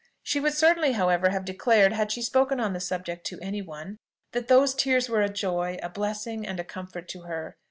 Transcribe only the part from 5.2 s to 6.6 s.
a joy, a blessing, and